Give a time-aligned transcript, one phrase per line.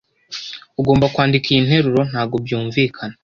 [0.79, 1.99] Ugomba kwandika iyi nteruro.
[2.11, 3.15] Ntabwo byumvikana.